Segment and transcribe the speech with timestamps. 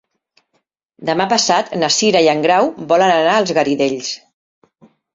[1.09, 4.15] Demà passat na Cira i en Grau volen anar als Garidells.